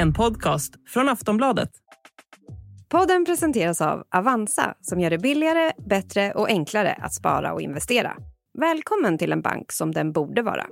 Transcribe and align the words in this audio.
en 0.00 0.12
podcast 0.12 0.74
från 0.88 1.08
Aftonbladet. 1.08 1.70
Podden 2.88 3.24
presenteras 3.24 3.80
av 3.80 4.02
Avanza 4.14 4.74
som 4.80 5.00
gör 5.00 5.10
det 5.10 5.18
billigare, 5.18 5.72
bättre 5.88 6.32
och 6.32 6.48
enklare 6.48 6.92
att 6.92 7.14
spara 7.14 7.52
och 7.52 7.60
investera. 7.60 8.16
Välkommen 8.58 9.18
till 9.18 9.32
en 9.32 9.42
bank 9.42 9.72
som 9.72 9.92
den 9.92 10.12
borde 10.12 10.42
vara. 10.42 10.66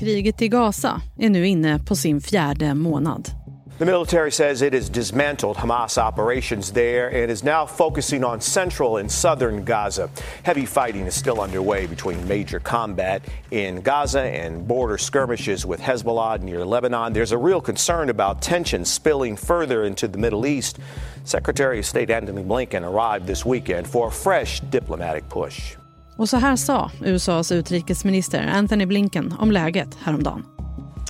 Kriget 0.00 0.42
i 0.42 0.48
Gaza 0.48 1.00
är 1.18 1.30
nu 1.30 1.46
inne 1.46 1.78
på 1.78 1.96
sin 1.96 2.20
fjärde 2.20 2.74
månad. 2.74 3.41
The 3.78 3.86
military 3.86 4.30
says 4.30 4.62
it 4.62 4.74
has 4.74 4.90
dismantled 4.90 5.56
Hamas 5.56 5.96
operations 5.96 6.72
there 6.72 7.08
and 7.08 7.30
is 7.30 7.42
now 7.42 7.66
focusing 7.66 8.22
on 8.22 8.40
central 8.40 8.98
and 8.98 9.10
southern 9.10 9.64
Gaza. 9.64 10.10
Heavy 10.42 10.66
fighting 10.66 11.06
is 11.06 11.14
still 11.14 11.40
underway 11.40 11.86
between 11.86 12.28
major 12.28 12.60
combat 12.60 13.22
in 13.50 13.80
Gaza 13.80 14.20
and 14.20 14.68
border 14.68 14.98
skirmishes 14.98 15.64
with 15.64 15.80
Hezbollah 15.80 16.42
near 16.42 16.64
Lebanon. 16.64 17.12
There's 17.12 17.32
a 17.32 17.38
real 17.38 17.60
concern 17.60 18.10
about 18.10 18.42
tensions 18.42 18.90
spilling 18.90 19.36
further 19.36 19.84
into 19.84 20.06
the 20.06 20.18
Middle 20.18 20.46
East. 20.46 20.78
Secretary 21.24 21.78
of 21.78 21.86
State 21.86 22.10
Antony 22.10 22.44
Blinken 22.44 22.84
arrived 22.84 23.26
this 23.26 23.46
weekend 23.46 23.86
for 23.88 24.08
a 24.08 24.12
fresh 24.12 24.60
diplomatic 24.70 25.28
push. 25.28 25.76
Och 26.16 26.28
så 26.28 26.36
här 26.36 26.56
sa 26.56 26.90
USAs 27.04 27.52
utrikesminister 27.52 28.46
Anthony 28.46 28.86
Blinken 28.86 29.34
om 29.38 29.50
läget 29.50 29.94
häromdagen. 30.02 30.44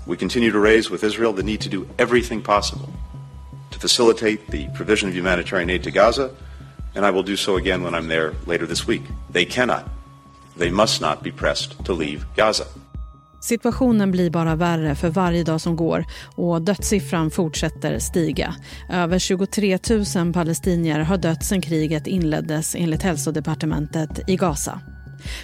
We 0.06 0.16
continue 0.16 0.50
to 0.52 0.58
raise 0.58 0.90
with 0.90 1.04
Israel 1.04 1.32
the 1.32 1.42
need 1.42 1.60
to 1.60 1.68
do 1.68 1.86
everything 1.98 2.42
possible 2.42 2.88
to 3.70 3.78
facilitate 3.78 4.38
the 4.50 4.68
provision 4.76 5.08
of 5.08 5.14
humanitarian 5.14 5.70
aid 5.70 5.82
to 5.84 5.90
Gaza, 5.90 6.30
and 6.94 7.06
I 7.06 7.10
will 7.10 7.22
do 7.22 7.36
so 7.36 7.56
again 7.56 7.82
when 7.82 7.94
I'm 7.94 8.08
there 8.08 8.32
later 8.46 8.66
this 8.66 8.86
week. 8.88 9.02
They 9.32 9.44
cannot, 9.44 9.84
they 10.58 10.70
must 10.70 11.00
not 11.00 11.22
be 11.22 11.30
pressed 11.30 11.84
to 11.84 11.92
leave 11.92 12.24
Gaza. 12.36 12.64
Situationen 13.40 14.10
blir 14.10 14.30
bara 14.30 14.56
värre 14.56 14.94
för 14.94 15.08
varje 15.08 15.44
dag 15.44 15.60
som 15.60 15.76
går 15.76 16.04
och 16.36 16.62
dödssiffran 16.62 17.30
fortsätter 17.30 17.98
stiga. 17.98 18.54
Över 18.88 19.18
23 19.18 19.78
000 20.16 20.32
palestinier 20.32 21.00
har 21.00 21.16
dött 21.16 21.44
sedan 21.44 21.60
kriget 21.60 22.06
inleddes 22.06 22.74
enligt 22.74 23.02
hälsodepartementet 23.02 24.28
i 24.28 24.36
Gaza. 24.36 24.80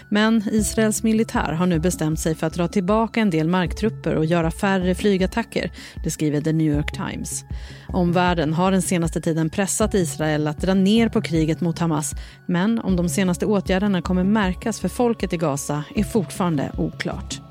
Men 0.08 0.42
Israels 0.52 1.02
militär 1.02 1.52
har 1.52 1.66
nu 1.66 1.78
bestämt 1.78 2.20
sig 2.20 2.34
för 2.34 2.46
att 2.46 2.54
dra 2.54 2.68
tillbaka 2.68 3.20
en 3.20 3.30
del 3.30 3.48
marktrupper 3.48 4.14
och 4.14 4.24
göra 4.24 4.50
färre 4.50 4.94
flygattacker, 4.94 5.70
det 6.04 6.10
skriver 6.10 6.40
The 6.40 6.52
New 6.52 6.76
York 6.76 6.92
Times. 6.92 7.44
Omvärlden 7.88 8.54
har 8.54 8.70
den 8.72 8.82
senaste 8.82 9.20
tiden 9.20 9.50
pressat 9.50 9.94
Israel 9.94 10.46
att 10.46 10.60
dra 10.60 10.74
ner 10.74 11.08
på 11.08 11.22
kriget 11.22 11.60
mot 11.60 11.78
Hamas 11.78 12.14
men 12.46 12.78
om 12.78 12.96
de 12.96 13.08
senaste 13.08 13.46
åtgärderna 13.46 14.02
kommer 14.02 14.24
märkas 14.24 14.80
för 14.80 14.88
folket 14.88 15.32
i 15.32 15.36
Gaza 15.36 15.84
är 15.94 16.04
fortfarande 16.04 16.72
oklart. 16.78 17.47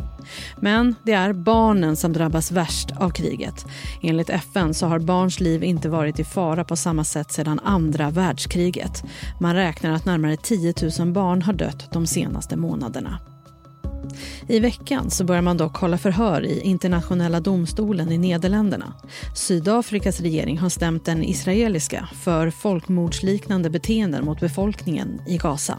Men 0.61 0.95
det 1.03 1.13
är 1.13 1.33
barnen 1.33 1.95
som 1.95 2.13
drabbas 2.13 2.51
värst 2.51 2.91
av 2.97 3.09
kriget. 3.09 3.65
Enligt 4.01 4.29
FN 4.29 4.73
så 4.73 4.87
har 4.87 4.99
barns 4.99 5.39
liv 5.39 5.63
inte 5.63 5.89
varit 5.89 6.19
i 6.19 6.23
fara 6.23 6.63
på 6.63 6.75
samma 6.75 7.03
sätt 7.03 7.31
sedan 7.31 7.59
andra 7.63 8.09
världskriget. 8.09 9.03
Man 9.39 9.55
räknar 9.55 9.91
att 9.91 10.05
närmare 10.05 10.37
10 10.37 10.73
000 10.99 11.11
barn 11.11 11.41
har 11.41 11.53
dött 11.53 11.91
de 11.91 12.07
senaste 12.07 12.55
månaderna. 12.55 13.19
I 14.47 14.59
veckan 14.59 15.09
så 15.09 15.23
börjar 15.23 15.41
man 15.41 15.57
dock 15.57 15.77
hålla 15.77 15.97
förhör 15.97 16.45
i 16.45 16.61
internationella 16.61 17.39
domstolen 17.39 18.11
i 18.11 18.17
Nederländerna. 18.17 18.93
Sydafrikas 19.35 20.19
regering 20.19 20.57
har 20.57 20.69
stämt 20.69 21.05
den 21.05 21.23
israeliska 21.23 22.09
för 22.23 22.49
folkmordsliknande 22.49 23.69
beteenden 23.69 24.25
mot 24.25 24.39
befolkningen 24.39 25.21
i 25.27 25.37
Gaza. 25.37 25.77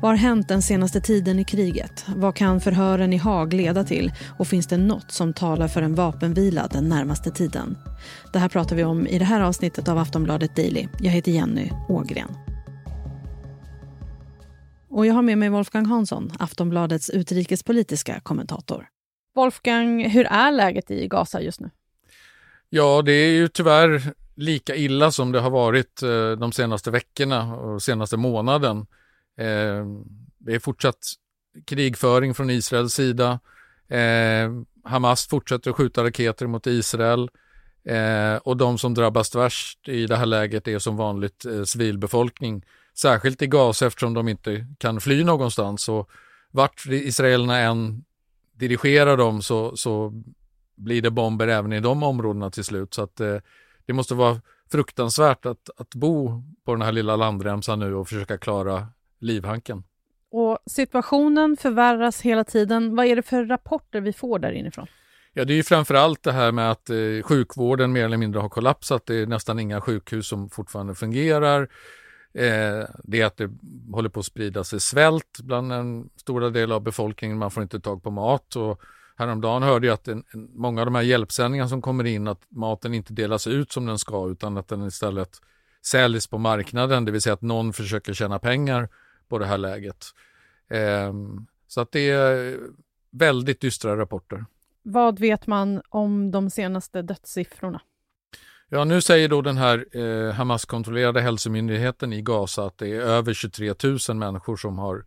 Vad 0.00 0.10
har 0.10 0.16
hänt 0.16 0.48
den 0.48 0.62
senaste 0.62 1.00
tiden 1.00 1.38
i 1.38 1.44
kriget? 1.44 2.04
Vad 2.16 2.36
kan 2.36 2.60
förhören 2.60 3.12
i 3.12 3.16
Haag 3.16 3.52
leda 3.52 3.84
till? 3.84 4.12
Och 4.38 4.46
finns 4.46 4.66
det 4.66 4.76
något 4.76 5.12
som 5.12 5.32
talar 5.32 5.68
för 5.68 5.82
en 5.82 5.94
vapenvila 5.94 6.68
den 6.70 6.88
närmaste 6.88 7.30
tiden? 7.30 7.78
Det 8.32 8.38
här 8.38 8.48
pratar 8.48 8.76
vi 8.76 8.84
om 8.84 9.06
i 9.06 9.18
det 9.18 9.24
här 9.24 9.40
avsnittet 9.40 9.88
av 9.88 9.98
Aftonbladet 9.98 10.56
Daily. 10.56 10.88
Jag 11.00 11.10
heter 11.10 11.32
Jenny 11.32 11.70
Ågren. 11.88 12.28
Och 14.90 15.06
jag 15.06 15.14
har 15.14 15.22
med 15.22 15.38
mig 15.38 15.48
Wolfgang 15.48 15.86
Hansson, 15.86 16.32
Aftonbladets 16.38 17.10
utrikespolitiska 17.10 18.20
kommentator. 18.20 18.88
Wolfgang, 19.34 20.08
hur 20.08 20.26
är 20.26 20.52
läget 20.52 20.90
i 20.90 21.08
Gaza 21.08 21.40
just 21.40 21.60
nu? 21.60 21.70
Ja, 22.70 23.02
det 23.02 23.12
är 23.12 23.30
ju 23.30 23.48
tyvärr 23.48 24.12
lika 24.34 24.76
illa 24.76 25.10
som 25.10 25.32
det 25.32 25.40
har 25.40 25.50
varit 25.50 26.02
eh, 26.02 26.30
de 26.30 26.52
senaste 26.52 26.90
veckorna 26.90 27.54
och 27.54 27.82
senaste 27.82 28.16
månaden. 28.16 28.86
Eh, 29.36 29.86
det 30.38 30.54
är 30.54 30.58
fortsatt 30.58 30.98
krigföring 31.64 32.34
från 32.34 32.50
Israels 32.50 32.94
sida. 32.94 33.40
Eh, 33.88 34.50
Hamas 34.84 35.26
fortsätter 35.26 35.70
att 35.70 35.76
skjuta 35.76 36.04
raketer 36.04 36.46
mot 36.46 36.66
Israel. 36.66 37.30
Eh, 37.84 38.36
och 38.36 38.56
de 38.56 38.78
som 38.78 38.94
drabbas 38.94 39.34
värst 39.34 39.88
i 39.88 40.06
det 40.06 40.16
här 40.16 40.26
läget 40.26 40.68
är 40.68 40.78
som 40.78 40.96
vanligt 40.96 41.44
eh, 41.44 41.62
civilbefolkning 41.62 42.64
Särskilt 42.94 43.42
i 43.42 43.46
Gaza 43.46 43.86
eftersom 43.86 44.14
de 44.14 44.28
inte 44.28 44.66
kan 44.78 45.00
fly 45.00 45.24
någonstans. 45.24 45.88
Och 45.88 46.10
vart 46.50 46.86
israelerna 46.86 47.58
än 47.58 48.04
dirigerar 48.52 49.16
dem 49.16 49.42
så, 49.42 49.76
så 49.76 50.22
blir 50.74 51.02
det 51.02 51.10
bomber 51.10 51.48
även 51.48 51.72
i 51.72 51.80
de 51.80 52.02
områdena 52.02 52.50
till 52.50 52.64
slut. 52.64 52.94
Så 52.94 53.02
att 53.02 53.20
eh, 53.20 53.36
det 53.86 53.92
måste 53.92 54.14
vara 54.14 54.40
fruktansvärt 54.72 55.46
att, 55.46 55.70
att 55.76 55.94
bo 55.94 56.42
på 56.64 56.72
den 56.72 56.82
här 56.82 56.92
lilla 56.92 57.16
landremsan 57.16 57.78
nu 57.78 57.94
och 57.94 58.08
försöka 58.08 58.38
klara 58.38 58.86
livhanken. 59.22 59.84
Och 60.30 60.58
situationen 60.66 61.56
förvärras 61.56 62.20
hela 62.20 62.44
tiden. 62.44 62.96
Vad 62.96 63.06
är 63.06 63.16
det 63.16 63.22
för 63.22 63.44
rapporter 63.44 64.00
vi 64.00 64.12
får 64.12 64.38
där 64.38 64.52
inifrån? 64.52 64.86
Ja, 65.32 65.44
det 65.44 65.52
är 65.52 65.56
ju 65.56 65.62
framförallt 65.62 66.22
det 66.22 66.32
här 66.32 66.52
med 66.52 66.70
att 66.70 66.90
eh, 66.90 66.96
sjukvården 67.22 67.92
mer 67.92 68.04
eller 68.04 68.16
mindre 68.16 68.40
har 68.40 68.48
kollapsat. 68.48 69.06
Det 69.06 69.14
är 69.14 69.26
nästan 69.26 69.58
inga 69.58 69.80
sjukhus 69.80 70.26
som 70.26 70.50
fortfarande 70.50 70.94
fungerar. 70.94 71.62
Eh, 72.34 72.88
det 73.04 73.20
är 73.20 73.24
att 73.24 73.36
det 73.36 73.50
håller 73.92 74.08
på 74.08 74.20
att 74.20 74.26
sprida 74.26 74.64
sig 74.64 74.80
svält 74.80 75.40
bland 75.42 75.72
en 75.72 76.10
stora 76.16 76.50
del 76.50 76.72
av 76.72 76.82
befolkningen. 76.82 77.38
Man 77.38 77.50
får 77.50 77.62
inte 77.62 77.80
tag 77.80 78.02
på 78.02 78.10
mat. 78.10 78.56
Och 78.56 78.80
häromdagen 79.16 79.62
hörde 79.62 79.86
jag 79.86 79.94
att 79.94 80.08
en, 80.08 80.24
en, 80.30 80.50
många 80.54 80.80
av 80.80 80.86
de 80.86 80.94
här 80.94 81.02
hjälpsändningarna 81.02 81.68
som 81.68 81.82
kommer 81.82 82.04
in, 82.04 82.28
att 82.28 82.42
maten 82.48 82.94
inte 82.94 83.12
delas 83.12 83.46
ut 83.46 83.72
som 83.72 83.86
den 83.86 83.98
ska 83.98 84.28
utan 84.28 84.56
att 84.56 84.68
den 84.68 84.86
istället 84.86 85.40
säljs 85.86 86.26
på 86.26 86.38
marknaden, 86.38 87.04
det 87.04 87.12
vill 87.12 87.22
säga 87.22 87.34
att 87.34 87.42
någon 87.42 87.72
försöker 87.72 88.14
tjäna 88.14 88.38
pengar 88.38 88.88
på 89.28 89.38
det 89.38 89.46
här 89.46 89.58
läget. 89.58 90.06
Eh, 90.70 91.12
så 91.66 91.80
att 91.80 91.92
det 91.92 92.10
är 92.10 92.58
väldigt 93.10 93.60
dystra 93.60 93.96
rapporter. 93.96 94.44
Vad 94.82 95.18
vet 95.18 95.46
man 95.46 95.82
om 95.88 96.30
de 96.30 96.50
senaste 96.50 97.02
dödssiffrorna? 97.02 97.80
Ja, 98.68 98.84
nu 98.84 99.00
säger 99.00 99.28
då 99.28 99.42
den 99.42 99.56
här 99.56 99.96
eh, 99.96 100.32
Hamas-kontrollerade 100.32 101.20
hälsomyndigheten 101.20 102.12
i 102.12 102.22
Gaza 102.22 102.66
att 102.66 102.78
det 102.78 102.88
är 102.88 103.00
över 103.00 103.34
23 103.34 103.74
000 104.08 104.16
människor 104.16 104.56
som 104.56 104.78
har 104.78 105.04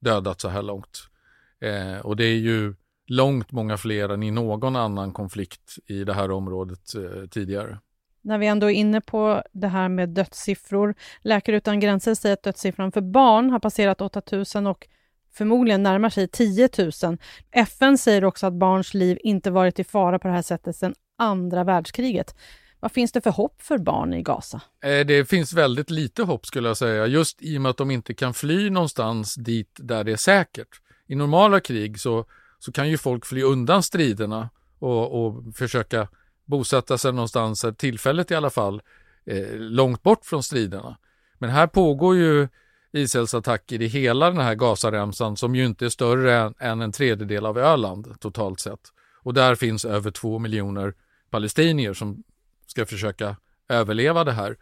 dödats 0.00 0.42
så 0.42 0.48
här 0.48 0.62
långt. 0.62 1.08
Eh, 1.60 1.98
och 2.06 2.16
det 2.16 2.24
är 2.24 2.36
ju 2.36 2.74
långt 3.06 3.52
många 3.52 3.76
fler 3.76 4.08
än 4.08 4.22
i 4.22 4.30
någon 4.30 4.76
annan 4.76 5.12
konflikt 5.12 5.78
i 5.86 6.04
det 6.04 6.14
här 6.14 6.30
området 6.30 6.94
eh, 6.94 7.28
tidigare. 7.28 7.78
När 8.26 8.38
vi 8.38 8.46
ändå 8.46 8.70
är 8.70 8.74
inne 8.74 9.00
på 9.00 9.42
det 9.52 9.68
här 9.68 9.88
med 9.88 10.08
dödssiffror. 10.08 10.94
Läkare 11.20 11.56
utan 11.56 11.80
gränser 11.80 12.14
säger 12.14 12.32
att 12.32 12.42
dödssiffran 12.42 12.92
för 12.92 13.00
barn 13.00 13.50
har 13.50 13.58
passerat 13.58 14.00
8 14.00 14.22
000 14.54 14.66
och 14.66 14.88
förmodligen 15.32 15.82
närmar 15.82 16.10
sig 16.10 16.28
10 16.28 16.68
000. 17.02 17.18
FN 17.50 17.98
säger 17.98 18.24
också 18.24 18.46
att 18.46 18.52
barns 18.52 18.94
liv 18.94 19.18
inte 19.20 19.50
varit 19.50 19.78
i 19.78 19.84
fara 19.84 20.18
på 20.18 20.28
det 20.28 20.34
här 20.34 20.42
sättet 20.42 20.76
sedan 20.76 20.94
andra 21.18 21.64
världskriget. 21.64 22.34
Vad 22.80 22.92
finns 22.92 23.12
det 23.12 23.20
för 23.20 23.30
hopp 23.30 23.62
för 23.62 23.78
barn 23.78 24.14
i 24.14 24.22
Gaza? 24.22 24.60
Eh, 24.82 25.06
det 25.06 25.28
finns 25.28 25.52
väldigt 25.52 25.90
lite 25.90 26.22
hopp 26.22 26.46
skulle 26.46 26.68
jag 26.68 26.76
säga, 26.76 27.06
just 27.06 27.42
i 27.42 27.58
och 27.58 27.62
med 27.62 27.70
att 27.70 27.76
de 27.76 27.90
inte 27.90 28.14
kan 28.14 28.34
fly 28.34 28.70
någonstans 28.70 29.34
dit 29.34 29.70
där 29.78 30.04
det 30.04 30.12
är 30.12 30.16
säkert. 30.16 30.80
I 31.06 31.14
normala 31.14 31.60
krig 31.60 32.00
så, 32.00 32.24
så 32.58 32.72
kan 32.72 32.88
ju 32.88 32.98
folk 32.98 33.26
fly 33.26 33.42
undan 33.42 33.82
striderna 33.82 34.50
och, 34.78 35.26
och 35.26 35.56
försöka 35.56 36.08
bosätta 36.46 36.98
sig 36.98 37.12
någonstans, 37.12 37.64
tillfället 37.76 38.30
i 38.30 38.34
alla 38.34 38.50
fall, 38.50 38.82
eh, 39.26 39.56
långt 39.56 40.02
bort 40.02 40.24
från 40.24 40.42
striderna. 40.42 40.96
Men 41.38 41.50
här 41.50 41.66
pågår 41.66 42.16
ju 42.16 42.48
Israels 42.92 43.34
attacker 43.34 43.82
i 43.82 43.86
hela 43.86 44.30
den 44.30 44.40
här 44.40 44.54
Gazaremsan 44.54 45.36
som 45.36 45.54
ju 45.54 45.64
inte 45.64 45.84
är 45.84 45.88
större 45.88 46.34
än, 46.36 46.54
än 46.58 46.80
en 46.80 46.92
tredjedel 46.92 47.46
av 47.46 47.58
Öland 47.58 48.20
totalt 48.20 48.60
sett. 48.60 48.80
Och 49.22 49.34
där 49.34 49.54
finns 49.54 49.84
över 49.84 50.10
två 50.10 50.38
miljoner 50.38 50.94
palestinier 51.30 51.94
som 51.94 52.22
ska 52.66 52.86
försöka 52.86 53.36
överleva 53.68 54.24
det 54.24 54.32
här. 54.32 54.56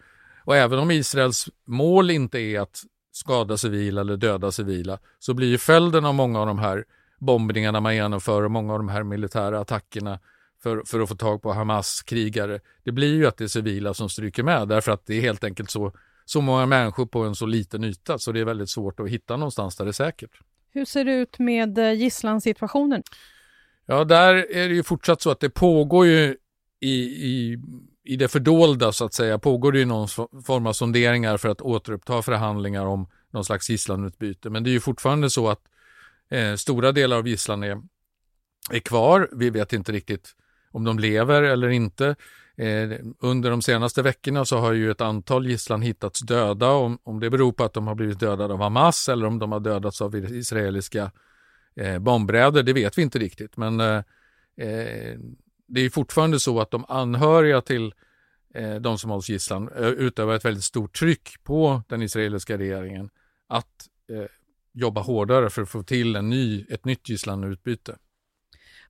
Och 0.45 0.57
även 0.57 0.79
om 0.79 0.91
Israels 0.91 1.49
mål 1.67 2.11
inte 2.11 2.39
är 2.39 2.61
att 2.61 2.83
skada 3.13 3.57
civila 3.57 4.01
eller 4.01 4.17
döda 4.17 4.53
civila 4.53 4.99
så 5.19 5.35
blir 5.35 5.49
ju 5.49 5.59
följden 5.59 6.05
av 6.05 6.15
många 6.15 6.41
av 6.41 6.47
de 6.47 6.59
här 6.59 6.85
bombningarna 7.19 7.81
man 7.81 7.95
genomför 7.95 8.43
och 8.43 8.51
många 8.51 8.73
av 8.73 8.79
de 8.79 8.89
här 8.89 9.03
militära 9.03 9.61
attackerna 9.61 10.19
för, 10.65 10.83
för 10.87 11.01
att 11.01 11.09
få 11.09 11.15
tag 11.15 11.43
på 11.43 11.53
Hamas 11.53 12.03
krigare. 12.03 12.61
Det 12.85 12.93
blir 12.93 13.15
ju 13.15 13.27
att 13.27 13.37
det 13.37 13.45
är 13.45 13.49
civila 13.49 13.95
som 13.95 14.09
stryker 14.09 14.43
med 14.43 14.69
därför 14.69 14.93
att 14.93 15.07
det 15.07 15.15
är 15.15 15.21
helt 15.21 15.45
enkelt 15.45 15.71
så, 15.71 15.93
så 16.25 16.41
många 16.41 16.67
människor 16.67 17.07
på 17.07 17.25
en 17.25 17.35
så 17.35 17.47
liten 17.47 17.85
yta 17.85 18.19
så 18.19 18.33
det 18.33 18.41
är 18.41 18.45
väldigt 18.45 18.71
svårt 18.71 19.01
att 19.01 19.09
hitta 19.09 19.37
någonstans 19.37 19.77
där 19.77 19.85
det 19.85 19.91
är 19.91 19.93
säkert. 19.93 20.31
Hur 20.71 20.85
ser 20.85 21.05
det 21.05 21.13
ut 21.13 21.39
med 21.39 21.79
eh, 21.79 21.93
gisslansituationen? 21.93 23.03
Ja, 23.87 24.05
där 24.05 24.35
är 24.35 24.69
det 24.69 24.75
ju 24.75 24.83
fortsatt 24.83 25.23
så 25.23 25.31
att 25.31 25.41
det 25.41 25.51
pågår 25.51 26.07
ju 26.07 26.37
i, 26.81 26.95
i, 27.05 27.59
i 28.05 28.17
det 28.17 28.29
fördolda 28.29 28.93
så 28.93 29.05
att 29.05 29.15
säga, 29.15 29.39
pågår 29.39 29.73
det 29.73 29.79
ju 29.79 29.85
någon 29.85 30.09
form 30.45 30.67
av 30.67 30.73
sonderingar 30.73 31.37
för 31.37 31.49
att 31.49 31.61
återuppta 31.61 32.23
förhandlingar 32.23 32.87
om 32.87 33.09
någon 33.31 33.45
slags 33.45 33.71
gisslanutbyte. 33.71 34.51
Men 34.51 34.65
det 34.65 34.71
är 34.71 34.73
ju 34.73 34.81
fortfarande 34.81 35.31
så 35.31 35.49
att 35.49 35.61
eh, 36.31 36.55
stora 36.55 36.93
delar 36.93 37.17
av 37.17 37.29
gisslan 37.29 37.63
är, 37.63 37.83
är 38.71 38.81
kvar. 38.81 39.29
Vi 39.33 39.51
vet 39.51 39.73
inte 39.73 39.93
riktigt 39.93 40.35
om 40.75 40.85
de 40.85 40.99
lever 40.99 41.43
eller 41.43 41.69
inte. 41.69 42.17
Eh, 42.57 42.91
under 43.19 43.51
de 43.51 43.63
senaste 43.63 44.03
veckorna 44.03 44.45
så 44.45 44.59
har 44.59 44.73
ju 44.73 44.91
ett 44.91 45.01
antal 45.01 45.47
gisslan 45.47 45.83
hittats 45.83 46.21
döda. 46.21 46.71
Om, 46.71 46.99
om 47.03 47.21
det 47.21 47.31
beror 47.31 47.53
på 47.53 47.65
att 47.65 47.73
de 47.73 47.87
har 47.87 47.95
blivit 47.95 48.21
dödade 48.21 48.55
av 48.55 48.61
Hamas 48.61 49.09
eller 49.09 49.27
om 49.27 49.39
de 49.39 49.53
har 49.53 49.61
dödats 49.61 50.03
av 50.03 50.17
israeliska 50.17 51.11
eh, 51.77 51.99
bombräder, 51.99 52.63
det 52.63 52.73
vet 52.73 52.99
vi 52.99 53.03
inte 53.03 53.19
riktigt. 53.19 53.57
Men 53.57 53.81
eh, 53.81 53.97
eh 54.57 55.19
det 55.67 55.81
är 55.81 55.91
fortfarande 55.91 56.41
så 56.41 56.61
att 56.61 56.71
de 56.71 56.85
anhöriga 56.89 57.61
till 57.61 57.95
eh, 58.55 58.75
de 58.75 58.99
som 58.99 59.11
hålls 59.11 59.29
gisslan 59.29 59.69
eh, 59.69 59.89
utövar 59.89 60.35
ett 60.35 60.45
väldigt 60.45 60.65
stort 60.65 60.99
tryck 60.99 61.45
på 61.45 61.83
den 61.89 62.03
israeliska 62.03 62.59
regeringen 62.59 63.11
att 63.49 63.89
jobba 64.73 65.01
hårdare 65.01 65.51
för 65.51 65.63
att 65.63 65.69
få 65.69 65.83
till 65.83 66.17
en 66.17 66.31
ny, 66.31 66.67
ett 66.69 66.85
nytt 66.85 67.09
gisslanutbyte. 67.09 67.97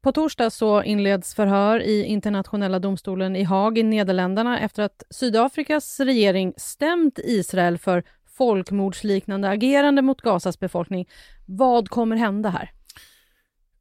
På 0.05 0.13
torsdag 0.13 0.51
så 0.51 0.83
inleds 0.83 1.35
förhör 1.35 1.83
i 1.83 2.05
internationella 2.05 2.79
domstolen 2.79 3.37
i 3.37 3.43
Haag 3.43 3.79
i 3.79 3.83
Nederländerna 3.83 4.61
efter 4.61 4.83
att 4.83 5.03
Sydafrikas 5.11 6.01
regering 6.01 6.55
stämt 6.57 7.19
Israel 7.25 7.79
för 7.79 8.05
folkmordsliknande 8.37 9.49
agerande 9.49 10.03
mot 10.03 10.21
Gazas 10.21 10.61
befolkning. 10.61 11.09
Vad 11.47 11.89
kommer 11.89 12.17
hända 12.17 12.49
här? 12.49 12.73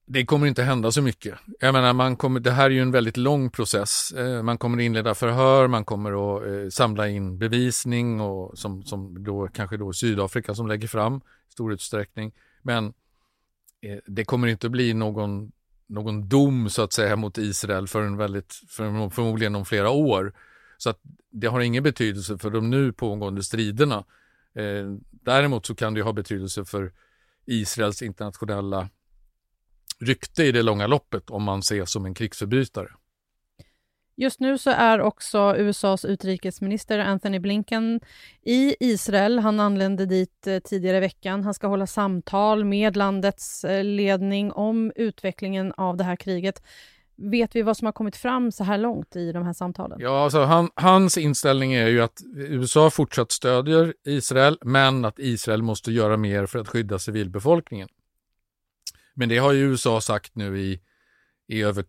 Det 0.05 0.25
kommer 0.25 0.47
inte 0.47 0.63
hända 0.63 0.91
så 0.91 1.01
mycket. 1.01 1.35
Jag 1.59 1.73
menar, 1.73 1.93
man 1.93 2.15
kommer, 2.15 2.39
det 2.39 2.51
här 2.51 2.65
är 2.65 2.69
ju 2.69 2.81
en 2.81 2.91
väldigt 2.91 3.17
lång 3.17 3.49
process. 3.49 4.11
Eh, 4.17 4.43
man 4.43 4.57
kommer 4.57 4.83
inleda 4.83 5.15
förhör, 5.15 5.67
man 5.67 5.85
kommer 5.85 6.37
att 6.37 6.47
eh, 6.47 6.69
samla 6.69 7.09
in 7.09 7.37
bevisning 7.37 8.21
och 8.21 8.57
som, 8.57 8.83
som 8.83 9.23
då 9.23 9.47
kanske 9.47 9.77
då 9.77 9.93
Sydafrika 9.93 10.55
som 10.55 10.67
lägger 10.67 10.87
fram 10.87 11.17
i 11.49 11.51
stor 11.51 11.73
utsträckning. 11.73 12.31
Men 12.61 12.85
eh, 13.81 13.97
det 14.05 14.25
kommer 14.25 14.47
inte 14.47 14.67
att 14.67 14.71
bli 14.71 14.93
någon, 14.93 15.51
någon 15.93 16.29
dom 16.29 16.69
så 16.69 16.81
att 16.81 16.93
säga 16.93 17.15
mot 17.15 17.37
Israel 17.37 17.87
för 17.87 18.01
en 18.01 18.17
väldigt, 18.17 18.53
för 18.67 19.09
förmodligen 19.09 19.55
om 19.55 19.65
flera 19.65 19.89
år. 19.89 20.33
Så 20.77 20.89
att 20.89 20.99
det 21.31 21.47
har 21.47 21.59
ingen 21.59 21.83
betydelse 21.83 22.37
för 22.37 22.49
de 22.49 22.69
nu 22.69 22.93
pågående 22.93 23.43
striderna. 23.43 24.05
Eh, 24.55 24.95
däremot 25.11 25.65
så 25.65 25.75
kan 25.75 25.93
det 25.93 26.01
ha 26.01 26.13
betydelse 26.13 26.65
för 26.65 26.91
Israels 27.45 28.01
internationella 28.01 28.89
rykte 29.99 30.43
i 30.43 30.51
det 30.51 30.63
långa 30.63 30.87
loppet 30.87 31.29
om 31.29 31.43
man 31.43 31.59
ses 31.59 31.91
som 31.91 32.05
en 32.05 32.13
krigsförbrytare. 32.13 32.89
Just 34.15 34.39
nu 34.39 34.57
så 34.57 34.69
är 34.69 35.01
också 35.01 35.55
USAs 35.57 36.05
utrikesminister 36.05 36.99
Anthony 36.99 37.39
Blinken 37.39 37.99
i 38.41 38.75
Israel. 38.79 39.39
Han 39.39 39.59
anlände 39.59 40.05
dit 40.05 40.47
eh, 40.47 40.59
tidigare 40.59 40.97
i 40.97 40.99
veckan. 40.99 41.43
Han 41.43 41.53
ska 41.53 41.67
hålla 41.67 41.87
samtal 41.87 42.65
med 42.65 42.97
landets 42.97 43.63
eh, 43.63 43.83
ledning 43.83 44.51
om 44.51 44.91
utvecklingen 44.95 45.73
av 45.77 45.97
det 45.97 46.03
här 46.03 46.15
kriget. 46.15 46.63
Vet 47.15 47.55
vi 47.55 47.61
vad 47.61 47.77
som 47.77 47.85
har 47.85 47.91
kommit 47.91 48.15
fram 48.15 48.51
så 48.51 48.63
här 48.63 48.77
långt 48.77 49.15
i 49.15 49.31
de 49.31 49.45
här 49.45 49.53
samtalen? 49.53 49.99
Ja, 50.01 50.23
alltså 50.23 50.43
han, 50.43 50.69
hans 50.75 51.17
inställning 51.17 51.73
är 51.73 51.87
ju 51.87 52.01
att 52.01 52.21
USA 52.35 52.89
fortsatt 52.89 53.31
stödjer 53.31 53.93
Israel, 54.05 54.57
men 54.61 55.05
att 55.05 55.19
Israel 55.19 55.61
måste 55.61 55.91
göra 55.91 56.17
mer 56.17 56.45
för 56.45 56.59
att 56.59 56.67
skydda 56.67 56.99
civilbefolkningen. 56.99 57.89
Men 59.13 59.29
det 59.29 59.37
har 59.37 59.51
ju 59.51 59.59
USA 59.59 60.01
sagt 60.01 60.35
nu 60.35 60.59
i, 60.59 60.79
i 61.47 61.61
över 61.61 61.85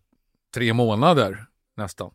tre 0.53 0.73
månader 0.73 1.45
nästan. 1.77 2.11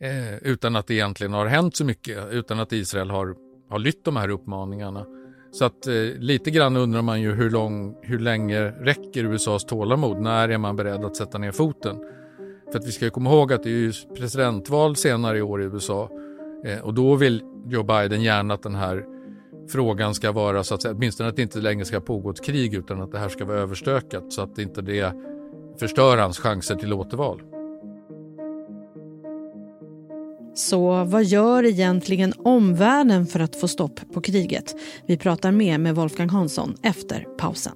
Eh, 0.00 0.36
utan 0.42 0.76
att 0.76 0.86
det 0.86 0.94
egentligen 0.94 1.32
har 1.32 1.46
hänt 1.46 1.76
så 1.76 1.84
mycket, 1.84 2.32
utan 2.32 2.60
att 2.60 2.72
Israel 2.72 3.10
har, 3.10 3.36
har 3.70 3.78
lytt 3.78 4.04
de 4.04 4.16
här 4.16 4.28
uppmaningarna. 4.28 5.06
Så 5.52 5.64
att 5.64 5.86
eh, 5.86 5.94
lite 6.18 6.50
grann 6.50 6.76
undrar 6.76 7.02
man 7.02 7.20
ju 7.20 7.32
hur, 7.32 7.50
lång, 7.50 7.96
hur 8.02 8.18
länge 8.18 8.60
räcker 8.60 9.24
USAs 9.24 9.64
tålamod? 9.64 10.20
När 10.20 10.48
är 10.48 10.58
man 10.58 10.76
beredd 10.76 11.04
att 11.04 11.16
sätta 11.16 11.38
ner 11.38 11.52
foten? 11.52 11.96
För 12.72 12.78
att 12.78 12.86
vi 12.86 12.92
ska 12.92 13.10
komma 13.10 13.30
ihåg 13.30 13.52
att 13.52 13.62
det 13.62 13.68
är 13.68 13.78
ju 13.78 13.92
presidentval 14.16 14.96
senare 14.96 15.38
i 15.38 15.42
år 15.42 15.62
i 15.62 15.64
USA 15.64 16.10
eh, 16.64 16.80
och 16.80 16.94
då 16.94 17.14
vill 17.14 17.42
Joe 17.66 17.82
Biden 17.82 18.22
gärna 18.22 18.54
att 18.54 18.62
den 18.62 18.74
här 18.74 19.04
frågan 19.68 20.14
ska 20.14 20.32
vara 20.32 20.64
så 20.64 20.74
att 20.74 20.82
säga, 20.82 20.94
åtminstone 20.94 21.28
att 21.28 21.36
det 21.36 21.42
inte 21.42 21.58
längre 21.58 21.84
ska 21.84 22.00
pågå 22.00 22.30
ett 22.30 22.44
krig 22.44 22.74
utan 22.74 23.02
att 23.02 23.12
det 23.12 23.18
här 23.18 23.28
ska 23.28 23.44
vara 23.44 23.58
överstökat 23.58 24.32
så 24.32 24.42
att 24.42 24.58
inte 24.58 24.82
det 24.82 25.12
förstör 25.78 26.16
hans 26.16 26.38
chanser 26.38 26.74
till 26.74 26.92
återval. 26.92 27.42
Så 30.54 31.04
vad 31.04 31.24
gör 31.24 31.64
egentligen 31.64 32.32
omvärlden 32.38 33.26
för 33.26 33.40
att 33.40 33.56
få 33.56 33.68
stopp 33.68 34.12
på 34.12 34.20
kriget? 34.20 34.74
Vi 35.06 35.16
pratar 35.16 35.52
mer 35.52 35.78
med 35.78 35.94
Wolfgang 35.94 36.28
Hansson 36.28 36.76
efter 36.82 37.26
pausen. 37.38 37.72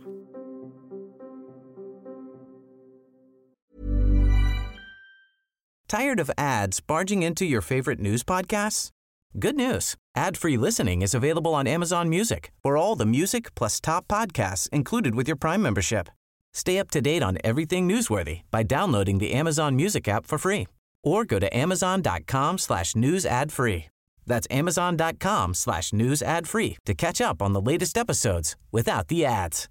Tired 5.89 6.21
of 6.21 6.31
ads 6.37 6.87
barging 6.87 7.23
into 7.23 7.45
your 7.45 7.63
favorite 7.63 8.03
news 8.03 8.25
podcasts? 8.25 8.91
Good 9.33 9.55
news. 9.55 9.95
Ad-free 10.17 10.59
listening 10.59 11.03
is 11.03 11.15
available 11.15 11.55
on 11.55 11.67
Amazon 11.67 12.09
Music 12.09 12.51
for 12.63 12.77
all 12.77 12.99
the 12.99 13.07
music 13.07 13.55
plus 13.55 13.81
top 13.81 14.09
podcasts 14.09 14.69
included 14.73 15.15
with 15.15 15.29
your 15.29 15.39
Prime 15.39 15.63
membership. 15.63 16.09
Stay 16.53 16.79
up 16.79 16.91
to 16.91 17.01
date 17.01 17.23
on 17.23 17.39
everything 17.45 17.89
newsworthy 17.89 18.41
by 18.51 18.63
downloading 18.63 19.19
the 19.19 19.33
Amazon 19.33 19.77
Music 19.77 20.09
app 20.09 20.27
for 20.27 20.39
free 20.39 20.67
or 21.03 21.25
go 21.25 21.39
to 21.39 21.57
amazon.com 21.57 22.59
slash 22.59 22.97
news 22.97 23.27
ad 23.27 23.53
free. 23.53 23.85
That's 24.27 24.47
amazon.com 24.51 25.55
slash 25.55 25.93
news 25.93 26.23
ad 26.23 26.47
free 26.47 26.77
to 26.85 26.95
catch 26.95 27.21
up 27.21 27.43
on 27.43 27.53
the 27.53 27.73
latest 27.73 27.97
episodes 27.99 28.57
without 28.73 29.09
the 29.09 29.27
ads. 29.27 29.69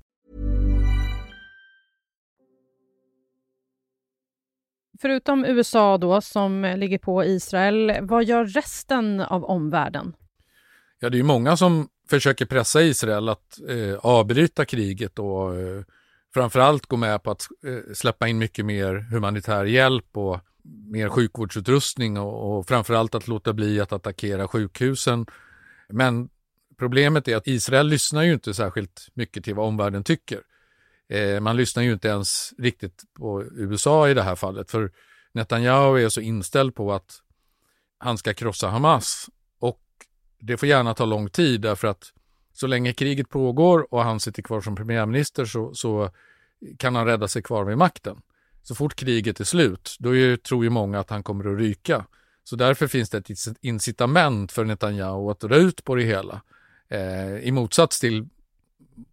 Förutom 5.02 5.46
USA 5.46 5.98
då 5.98 6.22
som 6.22 6.74
ligger 6.78 6.98
på 6.98 7.24
Israel, 7.24 7.98
vad 8.02 8.24
gör 8.24 8.46
resten 8.46 9.20
av 9.20 9.44
omvärlden? 9.46 10.14
Ja, 11.00 11.10
det 11.10 11.20
är 11.20 11.24
många 11.24 11.58
som 11.58 11.88
försöker 12.10 12.46
pressa 12.46 12.82
Israel 12.82 13.30
att 13.30 13.60
eh, 13.70 14.00
avbryta 14.00 14.66
kriget 14.66 15.20
och 15.20 15.56
eh, 15.56 15.84
framförallt 16.34 16.86
gå 16.86 16.98
med 16.98 17.24
på 17.24 17.32
att 17.32 17.48
eh, 17.66 17.94
släppa 17.94 18.28
in 18.28 18.38
mycket 18.38 18.66
mer 18.66 18.96
humanitär 18.96 19.66
hjälp 19.66 20.18
och 20.18 20.40
mer 20.68 21.10
sjukvårdsutrustning 21.10 22.18
och, 22.18 22.58
och 22.58 22.68
framförallt 22.68 23.16
att 23.16 23.28
låta 23.28 23.54
bli 23.54 23.80
att 23.80 23.94
attackera 23.94 24.48
sjukhusen. 24.48 25.26
Men 25.90 26.30
problemet 26.78 27.28
är 27.28 27.36
att 27.36 27.48
Israel 27.48 27.88
lyssnar 27.88 28.24
ju 28.24 28.34
inte 28.34 28.54
särskilt 28.54 29.10
mycket 29.14 29.44
till 29.44 29.56
vad 29.56 29.68
omvärlden 29.68 30.04
tycker. 30.04 30.42
Eh, 31.10 31.40
man 31.40 31.58
lyssnar 31.58 31.84
ju 31.84 31.94
inte 31.94 32.08
ens 32.08 32.54
riktigt 32.58 33.04
på 33.14 33.44
USA 33.44 34.10
i 34.10 34.14
det 34.14 34.24
här 34.24 34.36
fallet, 34.36 34.72
för 34.72 34.92
Netanyahu 35.32 36.06
är 36.06 36.10
så 36.10 36.22
inställd 36.22 36.76
på 36.76 36.94
att 36.94 37.22
han 37.98 38.18
ska 38.18 38.34
krossa 38.34 38.68
Hamas 38.68 39.30
och 39.60 39.82
det 40.40 40.58
får 40.58 40.70
gärna 40.70 40.94
ta 40.94 41.06
lång 41.06 41.30
tid 41.30 41.62
därför 41.62 41.88
att 41.88 42.14
så 42.54 42.68
länge 42.68 42.94
kriget 42.94 43.30
pågår 43.30 43.94
och 43.94 44.04
han 44.04 44.20
sitter 44.20 44.42
kvar 44.42 44.62
som 44.62 44.76
premiärminister 44.76 45.46
så, 45.46 45.74
så 45.74 46.12
kan 46.78 46.96
han 46.96 47.06
rädda 47.06 47.28
sig 47.28 47.42
kvar 47.42 47.66
vid 47.66 47.78
makten. 47.78 48.22
Så 48.68 48.76
fort 48.76 48.96
kriget 48.96 49.40
är 49.40 49.44
slut, 49.44 49.96
då 50.00 50.16
är, 50.16 50.38
tror 50.38 50.64
ju 50.64 50.70
många 50.70 51.00
att 51.00 51.10
han 51.10 51.24
kommer 51.24 51.54
att 51.54 51.60
ryka. 51.60 52.06
Så 52.44 52.56
därför 52.56 52.88
finns 52.88 53.10
det 53.10 53.18
ett 53.18 53.58
incitament 53.62 54.52
för 54.52 54.66
Netanyahu 54.66 55.32
att 55.32 55.40
dra 55.40 55.56
ut 55.56 55.84
på 55.84 55.96
det 55.96 56.04
hela. 56.04 56.42
Eh, 56.90 57.38
I 57.38 57.52
motsats 57.52 58.00
till 58.00 58.28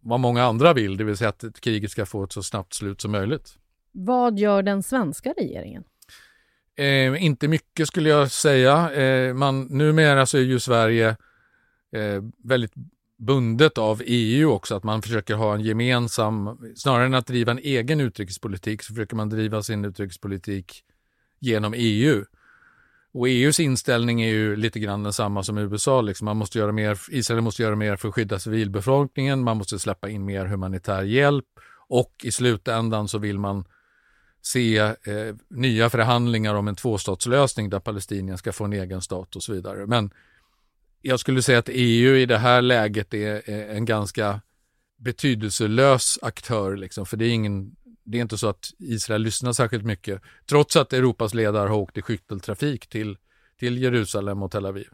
vad 0.01 0.19
många 0.19 0.43
andra 0.43 0.73
vill, 0.73 0.97
det 0.97 1.03
vill 1.03 1.17
säga 1.17 1.29
att 1.29 1.59
kriget 1.61 1.91
ska 1.91 2.05
få 2.05 2.23
ett 2.23 2.31
så 2.31 2.43
snabbt 2.43 2.73
slut 2.73 3.01
som 3.01 3.11
möjligt. 3.11 3.57
Vad 3.91 4.39
gör 4.39 4.63
den 4.63 4.83
svenska 4.83 5.33
regeringen? 5.37 5.83
Eh, 6.75 7.23
inte 7.23 7.47
mycket 7.47 7.87
skulle 7.87 8.09
jag 8.09 8.31
säga. 8.31 8.93
Eh, 8.93 9.33
man, 9.33 9.63
numera 9.63 10.25
så 10.25 10.37
är 10.37 10.41
ju 10.41 10.59
Sverige 10.59 11.09
eh, 11.91 12.23
väldigt 12.43 12.73
bundet 13.17 13.77
av 13.77 14.01
EU 14.05 14.51
också, 14.51 14.75
att 14.75 14.83
man 14.83 15.01
försöker 15.01 15.35
ha 15.35 15.55
en 15.55 15.61
gemensam, 15.61 16.59
snarare 16.75 17.05
än 17.05 17.13
att 17.13 17.27
driva 17.27 17.51
en 17.51 17.59
egen 17.59 18.01
utrikespolitik 18.01 18.83
så 18.83 18.93
försöker 18.93 19.15
man 19.15 19.29
driva 19.29 19.63
sin 19.63 19.85
utrikespolitik 19.85 20.83
genom 21.39 21.73
EU. 21.77 22.25
Och 23.13 23.29
EUs 23.29 23.59
inställning 23.59 24.21
är 24.21 24.29
ju 24.29 24.55
lite 24.55 24.79
grann 24.79 25.03
densamma 25.03 25.43
som 25.43 25.57
USA. 25.57 26.01
Liksom. 26.01 26.25
Man 26.25 26.37
måste 26.37 26.59
göra 26.59 26.71
mer, 26.71 26.99
Israel 27.09 27.41
måste 27.41 27.61
göra 27.61 27.75
mer 27.75 27.95
för 27.95 28.07
att 28.07 28.13
skydda 28.13 28.39
civilbefolkningen, 28.39 29.43
man 29.43 29.57
måste 29.57 29.79
släppa 29.79 30.09
in 30.09 30.25
mer 30.25 30.45
humanitär 30.45 31.03
hjälp 31.03 31.45
och 31.87 32.11
i 32.23 32.31
slutändan 32.31 33.07
så 33.07 33.17
vill 33.17 33.39
man 33.39 33.65
se 34.41 34.77
eh, 34.77 34.95
nya 35.49 35.89
förhandlingar 35.89 36.55
om 36.55 36.67
en 36.67 36.75
tvåstatslösning 36.75 37.69
där 37.69 37.79
Palestinien 37.79 38.37
ska 38.37 38.53
få 38.53 38.65
en 38.65 38.73
egen 38.73 39.01
stat 39.01 39.35
och 39.35 39.43
så 39.43 39.53
vidare. 39.53 39.85
Men 39.85 40.11
jag 41.07 41.19
skulle 41.19 41.41
säga 41.41 41.59
att 41.59 41.69
EU 41.71 42.15
i 42.15 42.25
det 42.25 42.37
här 42.37 42.61
läget 42.61 43.13
är, 43.13 43.49
en 43.49 43.85
ganska 43.85 44.41
betydelselös 44.97 46.19
aktör, 46.21 46.75
liksom, 46.75 47.05
för 47.05 47.17
det 47.17 47.25
är 47.25 47.29
ingen 47.29 47.75
det 48.03 48.17
är 48.17 48.21
inte 48.21 48.37
så 48.37 48.47
att 48.47 48.71
Israel 48.79 49.21
lyssnar 49.21 49.53
särskilt 49.53 49.85
mycket, 49.85 50.21
trots 50.45 50.75
att 50.75 50.93
Europas 50.93 51.33
ledare 51.33 51.69
har 51.69 51.77
åkt 51.77 51.97
i 51.97 52.01
skytteltrafik 52.01 52.87
till, 52.87 53.17
till 53.59 53.77
Jerusalem 53.77 54.43
och 54.43 54.51
Tel 54.51 54.65
Aviv. 54.65 54.87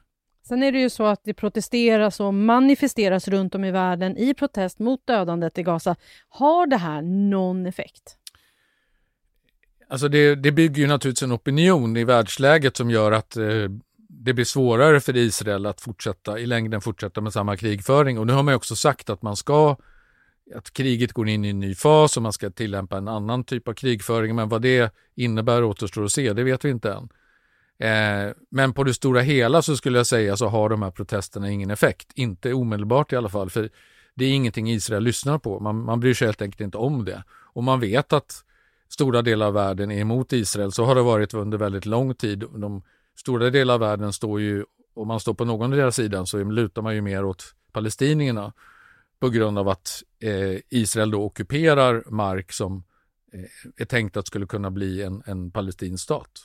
Sen 0.47 0.63
är 0.63 0.71
det 0.71 0.79
ju 0.79 0.89
så 0.89 1.05
att 1.05 1.21
det 1.23 1.33
protesteras 1.33 2.19
och 2.19 2.33
manifesteras 2.33 3.27
runt 3.27 3.55
om 3.55 3.63
i 3.63 3.71
världen 3.71 4.17
i 4.17 4.33
protest 4.33 4.79
mot 4.79 5.07
dödandet 5.07 5.57
i 5.57 5.63
Gaza. 5.63 5.95
Har 6.29 6.67
det 6.67 6.77
här 6.77 7.01
någon 7.01 7.65
effekt? 7.65 8.17
Alltså 9.87 10.07
det, 10.07 10.35
det 10.35 10.51
bygger 10.51 10.81
ju 10.81 10.87
naturligtvis 10.87 11.23
en 11.23 11.35
opinion 11.35 11.97
i 11.97 12.03
världsläget 12.03 12.77
som 12.77 12.89
gör 12.91 13.11
att 13.11 13.37
eh, 13.37 13.45
det 14.23 14.33
blir 14.33 14.45
svårare 14.45 14.99
för 14.99 15.17
Israel 15.17 15.65
att 15.65 15.81
fortsätta 15.81 16.39
i 16.39 16.45
längden 16.45 16.81
fortsätta 16.81 17.21
med 17.21 17.33
samma 17.33 17.57
krigföring. 17.57 18.19
Och 18.19 18.27
nu 18.27 18.33
har 18.33 18.43
man 18.43 18.53
också 18.53 18.75
sagt 18.75 19.09
att 19.09 19.21
man 19.21 19.35
ska 19.35 19.77
att 20.55 20.73
kriget 20.73 21.13
går 21.13 21.29
in 21.29 21.45
i 21.45 21.49
en 21.49 21.59
ny 21.59 21.75
fas 21.75 22.17
och 22.17 22.23
man 22.23 22.33
ska 22.33 22.49
tillämpa 22.49 22.97
en 22.97 23.07
annan 23.07 23.43
typ 23.43 23.67
av 23.67 23.73
krigföring. 23.73 24.35
Men 24.35 24.49
vad 24.49 24.61
det 24.61 24.93
innebär 25.15 25.63
återstår 25.63 26.03
att 26.03 26.11
se, 26.11 26.33
det 26.33 26.43
vet 26.43 26.65
vi 26.65 26.69
inte 26.69 26.93
än. 26.93 27.09
Eh, 27.89 28.33
men 28.49 28.73
på 28.73 28.83
det 28.83 28.93
stora 28.93 29.21
hela 29.21 29.61
så 29.61 29.77
skulle 29.77 29.99
jag 29.99 30.07
säga 30.07 30.37
så 30.37 30.47
har 30.47 30.69
de 30.69 30.81
här 30.81 30.91
protesterna 30.91 31.49
ingen 31.49 31.71
effekt. 31.71 32.11
Inte 32.15 32.53
omedelbart 32.53 33.13
i 33.13 33.15
alla 33.15 33.29
fall, 33.29 33.49
för 33.49 33.69
det 34.15 34.25
är 34.25 34.33
ingenting 34.33 34.69
Israel 34.71 35.03
lyssnar 35.03 35.39
på. 35.39 35.59
Man, 35.59 35.83
man 35.83 35.99
bryr 35.99 36.13
sig 36.13 36.27
helt 36.27 36.41
enkelt 36.41 36.61
inte 36.61 36.77
om 36.77 37.05
det. 37.05 37.23
Och 37.29 37.63
man 37.63 37.79
vet 37.79 38.13
att 38.13 38.43
stora 38.89 39.21
delar 39.21 39.47
av 39.47 39.53
världen 39.53 39.91
är 39.91 39.99
emot 39.99 40.33
Israel. 40.33 40.71
Så 40.71 40.85
har 40.85 40.95
det 40.95 41.01
varit 41.01 41.33
under 41.33 41.57
väldigt 41.57 41.85
lång 41.85 42.15
tid. 42.15 42.39
De 42.39 42.81
stora 43.21 43.49
delar 43.49 43.73
av 43.73 43.79
världen 43.79 44.13
står 44.13 44.41
ju, 44.41 44.65
om 44.93 45.07
man 45.07 45.19
står 45.19 45.33
på 45.33 45.45
någon 45.45 45.71
av 45.71 45.77
deras 45.77 45.95
sidan 45.95 46.27
så 46.27 46.43
lutar 46.43 46.81
man 46.81 46.95
ju 46.95 47.01
mer 47.01 47.25
åt 47.25 47.55
palestinierna 47.71 48.53
på 49.19 49.29
grund 49.29 49.59
av 49.59 49.67
att 49.67 50.03
eh, 50.19 50.59
Israel 50.69 51.11
då 51.11 51.23
ockuperar 51.23 52.03
mark 52.07 52.51
som 52.51 52.83
eh, 53.33 53.81
är 53.81 53.85
tänkt 53.85 54.17
att 54.17 54.27
skulle 54.27 54.45
kunna 54.45 54.71
bli 54.71 55.03
en, 55.03 55.23
en 55.25 55.51
palestinsk 55.51 56.03
stat. 56.03 56.43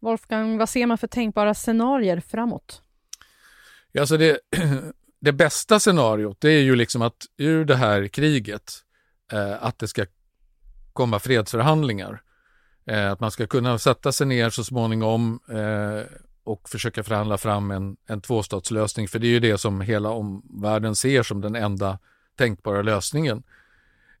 Wolfgang, 0.00 0.58
vad 0.58 0.68
ser 0.68 0.86
man 0.86 0.98
för 0.98 1.06
tänkbara 1.06 1.54
scenarier 1.54 2.20
framåt? 2.20 2.82
Ja, 3.92 4.00
alltså 4.00 4.16
det, 4.16 4.40
det 5.20 5.32
bästa 5.32 5.80
scenariot 5.80 6.40
det 6.40 6.50
är 6.50 6.62
ju 6.62 6.76
liksom 6.76 7.02
att 7.02 7.26
ur 7.36 7.64
det 7.64 7.76
här 7.76 8.08
kriget 8.08 8.72
eh, 9.32 9.64
att 9.64 9.78
det 9.78 9.88
ska 9.88 10.06
komma 10.92 11.18
fredsförhandlingar. 11.18 12.22
Eh, 12.86 13.12
att 13.12 13.20
man 13.20 13.30
ska 13.30 13.46
kunna 13.46 13.78
sätta 13.78 14.12
sig 14.12 14.26
ner 14.26 14.50
så 14.50 14.64
småningom 14.64 15.40
eh, 15.48 16.18
och 16.44 16.68
försöka 16.68 17.02
förhandla 17.02 17.38
fram 17.38 17.70
en, 17.70 17.96
en 18.06 18.20
tvåstatslösning. 18.20 19.08
För 19.08 19.18
det 19.18 19.26
är 19.26 19.30
ju 19.30 19.40
det 19.40 19.58
som 19.58 19.80
hela 19.80 20.10
omvärlden 20.10 20.96
ser 20.96 21.22
som 21.22 21.40
den 21.40 21.56
enda 21.56 21.98
tänkbara 22.36 22.82
lösningen. 22.82 23.42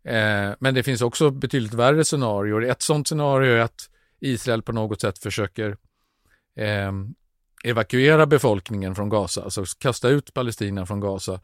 Eh, 0.04 0.50
men 0.58 0.74
det 0.74 0.82
finns 0.82 1.02
också 1.02 1.30
betydligt 1.30 1.74
värre 1.74 2.04
scenarier. 2.04 2.62
Ett 2.62 2.82
sådant 2.82 3.08
scenario 3.08 3.52
är 3.52 3.60
att 3.60 3.90
Israel 4.20 4.62
på 4.62 4.72
något 4.72 5.00
sätt 5.00 5.18
försöker 5.18 5.76
eh, 6.56 6.92
evakuera 7.64 8.26
befolkningen 8.26 8.94
från 8.94 9.08
Gaza, 9.08 9.42
alltså 9.42 9.64
kasta 9.78 10.08
ut 10.08 10.34
palestinierna 10.34 10.86
från 10.86 11.00
Gaza 11.00 11.40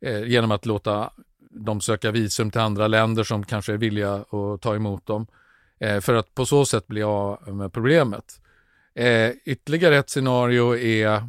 eh, 0.00 0.24
genom 0.24 0.50
att 0.50 0.66
låta 0.66 1.10
dem 1.50 1.80
söka 1.80 2.10
visum 2.10 2.50
till 2.50 2.60
andra 2.60 2.88
länder 2.88 3.24
som 3.24 3.44
kanske 3.44 3.72
är 3.72 3.76
villiga 3.76 4.14
att 4.14 4.60
ta 4.62 4.74
emot 4.74 5.06
dem 5.06 5.26
eh, 5.80 6.00
för 6.00 6.14
att 6.14 6.34
på 6.34 6.46
så 6.46 6.64
sätt 6.64 6.86
bli 6.86 7.02
av 7.02 7.54
med 7.54 7.72
problemet. 7.72 8.40
Eh, 8.94 9.30
ytterligare 9.44 9.96
ett 9.96 10.10
scenario 10.10 10.76
är 10.76 11.22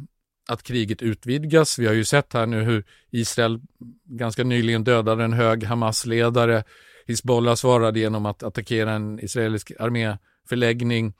att 0.48 0.62
kriget 0.62 1.02
utvidgas. 1.02 1.78
Vi 1.78 1.86
har 1.86 1.94
ju 1.94 2.04
sett 2.04 2.32
här 2.32 2.46
nu 2.46 2.62
hur 2.62 2.84
Israel 3.10 3.60
ganska 4.04 4.44
nyligen 4.44 4.84
dödade 4.84 5.24
en 5.24 5.32
hög 5.32 5.64
Hamas-ledare. 5.64 6.64
Hizbollah 7.06 7.54
svarade 7.54 8.00
genom 8.00 8.26
att 8.26 8.42
attackera 8.42 8.92
en 8.92 9.20
israelisk 9.20 9.72
arméförläggning. 9.78 11.14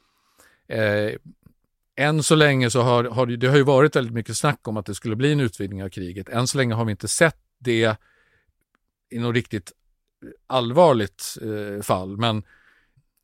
Eh, 0.68 1.12
än 1.96 2.22
så 2.22 2.34
länge 2.34 2.70
så 2.70 2.82
har, 2.82 3.04
har 3.04 3.26
det 3.26 3.46
har 3.46 3.56
ju 3.56 3.62
varit 3.62 3.96
väldigt 3.96 4.14
mycket 4.14 4.36
snack 4.36 4.68
om 4.68 4.76
att 4.76 4.86
det 4.86 4.94
skulle 4.94 5.16
bli 5.16 5.32
en 5.32 5.40
utvidgning 5.40 5.84
av 5.84 5.88
kriget. 5.88 6.28
Än 6.28 6.46
så 6.46 6.58
länge 6.58 6.74
har 6.74 6.84
vi 6.84 6.90
inte 6.90 7.08
sett 7.08 7.38
det 7.58 7.96
i 9.10 9.18
något 9.18 9.34
riktigt 9.34 9.72
allvarligt 10.46 11.38
eh, 11.42 11.82
fall. 11.82 12.16
Men 12.16 12.42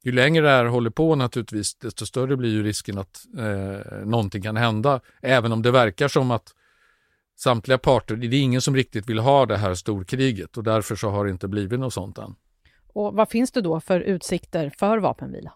ju 0.05 0.13
längre 0.13 0.43
det 0.43 0.51
här 0.51 0.65
håller 0.65 0.91
på 0.91 1.15
naturligtvis, 1.15 1.75
desto 1.75 2.07
större 2.07 2.37
blir 2.37 2.51
ju 2.51 2.63
risken 2.63 2.99
att 2.99 3.25
eh, 3.39 3.97
någonting 4.07 4.43
kan 4.43 4.57
hända. 4.57 5.01
Även 5.23 5.53
om 5.53 5.63
det 5.63 5.71
verkar 5.71 6.09
som 6.09 6.31
att 6.31 6.55
samtliga 7.37 7.79
parter, 7.79 8.17
det 8.17 8.27
är 8.27 8.41
ingen 8.41 8.61
som 8.61 8.77
riktigt 8.77 9.09
vill 9.09 9.19
ha 9.19 9.47
det 9.47 9.57
här 9.57 9.75
storkriget 9.75 10.57
och 10.57 10.65
därför 10.65 10.97
så 10.97 11.11
har 11.11 11.25
det 11.25 11.31
inte 11.31 11.49
blivit 11.49 11.81
något 11.81 11.95
sånt 11.95 12.19
än. 12.19 12.35
Och 12.93 13.15
vad 13.15 13.29
finns 13.29 13.53
det 13.53 13.61
då 13.61 13.81
för 13.81 14.01
utsikter 14.01 14.73
för 14.79 14.99
vapenvila? 14.99 15.53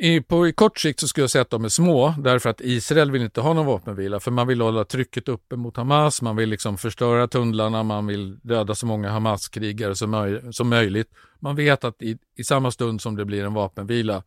I, 0.00 0.20
på 0.20 0.48
i 0.48 0.52
kort 0.52 0.78
sikt 0.78 1.00
så 1.00 1.08
skulle 1.08 1.22
jag 1.22 1.30
säga 1.30 1.42
att 1.42 1.50
de 1.50 1.64
är 1.64 1.68
små 1.68 2.14
därför 2.18 2.50
att 2.50 2.60
Israel 2.60 3.10
vill 3.10 3.22
inte 3.22 3.40
ha 3.40 3.52
någon 3.52 3.66
vapenvila 3.66 4.20
för 4.20 4.30
man 4.30 4.46
vill 4.46 4.60
hålla 4.60 4.84
trycket 4.84 5.28
uppe 5.28 5.56
mot 5.56 5.76
Hamas, 5.76 6.22
man 6.22 6.36
vill 6.36 6.48
liksom 6.48 6.78
förstöra 6.78 7.28
tunnlarna, 7.28 7.82
man 7.82 8.06
vill 8.06 8.38
döda 8.38 8.74
så 8.74 8.86
många 8.86 9.10
Hamas-krigare 9.10 9.94
som, 9.94 10.10
möj 10.10 10.52
som 10.52 10.68
möjligt. 10.68 11.10
Man 11.38 11.56
vet 11.56 11.84
att 11.84 12.02
i, 12.02 12.18
i 12.34 12.44
samma 12.44 12.70
stund 12.70 13.00
som 13.00 13.16
det 13.16 13.24
blir 13.24 13.44
en 13.44 13.54
vapenvila 13.54 14.22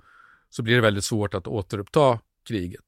så 0.49 0.63
blir 0.63 0.75
det 0.75 0.81
väldigt 0.81 1.03
svårt 1.03 1.33
att 1.33 1.47
återuppta 1.47 2.19
kriget. 2.47 2.85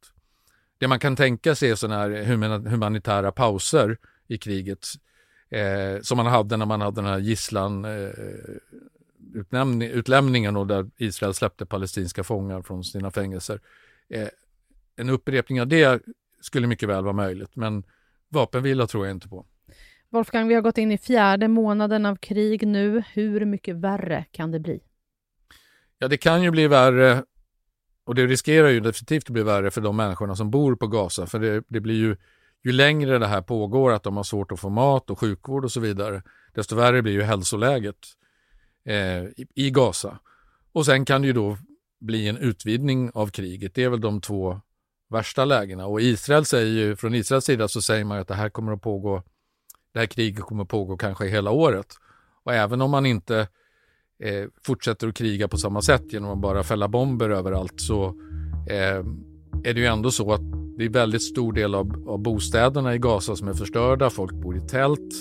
Det 0.78 0.88
man 0.88 1.00
kan 1.00 1.16
tänka 1.16 1.56
sig 1.56 1.70
är 1.70 1.76
sådana 1.76 2.02
här 2.02 2.24
humanitära 2.70 3.32
pauser 3.32 3.98
i 4.28 4.38
kriget 4.38 4.88
eh, 5.50 6.02
som 6.02 6.18
man 6.18 6.26
hade 6.26 6.58
när 6.58 6.66
man 6.66 6.82
hade 6.82 7.02
den 7.02 7.06
här 7.06 7.20
gisslan 7.20 7.86
eh, 7.86 8.12
utlämningen 9.82 10.58
och 10.58 10.68
där 10.68 10.90
Israel 10.98 11.34
släppte 11.34 11.66
palestinska 11.66 12.24
fångar 12.24 12.62
från 12.62 12.84
sina 12.84 13.12
fängelser. 13.12 13.60
Eh, 14.10 14.28
en 14.96 15.10
upprepning 15.10 15.62
av 15.62 15.68
det 15.68 16.02
skulle 16.42 16.68
mycket 16.68 16.90
väl 16.90 17.04
vara 17.04 17.14
möjligt, 17.14 17.56
men 17.56 17.84
vapenvila 18.30 18.88
tror 18.88 19.06
jag 19.06 19.16
inte 19.16 19.30
på. 19.30 19.46
Wolfgang, 20.14 20.48
vi 20.48 20.54
har 20.54 20.62
gått 20.62 20.78
in 20.78 20.92
i 20.92 20.98
fjärde 20.98 21.48
månaden 21.48 22.06
av 22.06 22.16
krig 22.16 22.68
nu. 22.68 23.04
Hur 23.14 23.46
mycket 23.46 23.76
värre 23.76 24.26
kan 24.32 24.52
det 24.52 24.60
bli? 24.60 24.80
Ja, 26.00 26.08
det 26.08 26.18
kan 26.18 26.44
ju 26.44 26.52
bli 26.52 26.68
värre 26.68 27.24
och 28.06 28.16
det 28.16 28.26
riskerar 28.28 28.68
ju 28.68 28.80
definitivt 28.80 29.24
att 29.24 29.30
bli 29.34 29.44
värre 29.44 29.72
för 29.72 29.82
de 29.82 29.96
människorna 29.96 30.36
som 30.36 30.52
bor 30.52 30.76
på 30.76 30.88
Gaza, 30.88 31.26
för 31.26 31.40
det, 31.40 31.64
det 31.68 31.80
blir 31.80 31.96
ju 31.96 32.16
ju 32.64 32.72
längre 32.72 33.20
det 33.20 33.28
här 33.28 33.42
pågår, 33.42 33.92
att 33.92 34.04
de 34.04 34.18
har 34.18 34.24
svårt 34.24 34.52
att 34.52 34.60
få 34.60 34.70
mat 34.70 35.10
och 35.10 35.20
sjukvård 35.20 35.66
och 35.66 35.72
så 35.72 35.80
vidare, 35.80 36.24
desto 36.54 36.76
värre 36.76 37.02
blir 37.02 37.14
ju 37.14 37.22
hälsoläget 37.22 37.98
eh, 38.86 39.24
i 39.56 39.72
Gaza. 39.72 40.20
Och 40.72 40.86
sen 40.86 41.06
kan 41.06 41.22
det 41.22 41.28
ju 41.28 41.34
då 41.34 41.58
bli 42.00 42.28
en 42.28 42.38
utvidgning 42.38 43.12
av 43.14 43.28
kriget. 43.28 43.76
Det 43.76 43.84
är 43.84 43.90
väl 43.90 44.02
de 44.02 44.22
två 44.22 44.62
värsta 45.10 45.46
lägena. 45.46 45.86
Och 45.86 46.02
Israel 46.02 46.46
säger 46.46 46.72
ju, 46.72 46.96
från 46.96 47.16
Israels 47.16 47.46
sida 47.46 47.68
så 47.68 47.82
säger 47.82 48.06
man 48.06 48.20
att 48.20 48.28
det 48.28 48.36
här 48.36 48.50
kommer 48.50 48.72
att 48.72 48.82
pågå, 48.82 49.24
det 49.94 50.00
här 50.00 50.06
kriget 50.06 50.44
kommer 50.44 50.66
pågå 50.66 50.98
kanske 50.98 51.28
hela 51.28 51.52
året. 51.52 51.88
Och 52.44 52.54
även 52.54 52.82
om 52.82 52.92
man 52.92 53.06
inte 53.06 53.48
eh, 54.24 54.46
fortsätter 54.66 55.08
att 55.08 55.16
kriga 55.16 55.48
på 55.48 55.58
samma 55.58 55.82
sätt 55.82 56.14
genom 56.14 56.32
att 56.32 56.42
bara 56.42 56.64
fälla 56.64 56.88
bomber 56.88 57.30
överallt 57.30 57.82
så 57.82 58.06
eh, 58.70 59.06
är 59.64 59.74
det 59.74 59.80
ju 59.80 59.86
ändå 59.86 60.12
så 60.12 60.34
att 60.34 60.42
det 60.78 60.86
är 60.86 60.90
väldigt 60.90 61.24
stor 61.24 61.54
del 61.54 61.76
av, 61.76 62.06
av 62.08 62.20
bostäderna 62.20 62.96
i 62.96 62.98
Gaza 62.98 63.36
som 63.36 63.48
är 63.48 63.54
förstörda. 63.54 64.10
Folk 64.10 64.34
bor 64.34 64.58
i 64.58 64.60
tält. 64.60 65.14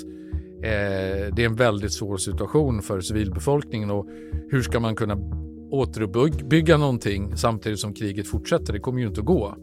Eh, 0.63 1.35
det 1.35 1.43
är 1.43 1.47
en 1.47 1.57
väldigt 1.57 1.93
svår 1.93 2.17
situation 2.17 2.83
för 2.83 3.01
civilbefolkningen 3.01 3.91
och 3.91 4.07
hur 4.51 4.63
ska 4.63 4.81
man 4.81 4.97
kunna 4.97 5.17
återuppbygga 5.71 6.77
någonting 6.77 7.37
samtidigt 7.37 7.81
som 7.81 7.95
kriget 7.95 8.29
fortsätter? 8.29 8.73
Det 8.73 8.81
kommer 8.81 9.01
ju 9.01 9.07
inte 9.07 9.21
att 9.21 9.27
gå. 9.27 9.55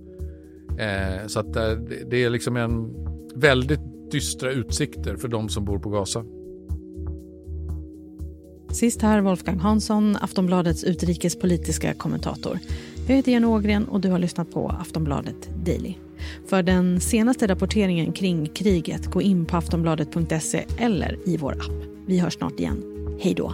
Eh, 0.80 1.28
så 1.28 1.40
att 1.40 1.56
eh, 1.56 1.72
det, 1.72 2.10
det 2.10 2.24
är 2.24 2.30
liksom 2.30 2.58
en 2.58 2.94
väldigt 3.36 3.89
dystra 4.12 4.52
utsikter 4.52 5.16
för 5.16 5.28
de 5.28 5.50
som 5.50 5.66
bor 5.66 5.80
på 5.80 5.90
Gaza. 5.90 6.26
Sist 8.72 9.02
här 9.02 9.22
Wolfgang 9.22 9.60
Hansson, 9.60 10.18
Aftonbladets 10.22 10.84
utrikespolitiska 10.84 11.94
kommentator. 11.94 12.60
Jag 13.08 13.16
heter 13.16 13.32
Jenny 13.32 13.46
Ågren 13.46 13.88
och 13.88 14.02
du 14.02 14.10
har 14.10 14.20
lyssnat 14.20 14.52
på 14.52 14.70
Aftonbladet 14.70 15.50
Daily. 15.66 15.94
För 16.46 16.64
den 16.64 17.00
senaste 17.00 17.48
rapporteringen 17.48 18.12
kring 18.12 18.48
kriget, 18.48 19.06
gå 19.06 19.22
in 19.22 19.46
på 19.46 19.58
aftonbladet.se 19.58 20.66
eller 20.78 21.18
i 21.26 21.38
vår 21.38 21.52
app. 21.52 21.86
Vi 22.06 22.20
hörs 22.20 22.34
snart 22.34 22.60
igen. 22.60 22.84
Hej 23.20 23.34
då! 23.34 23.54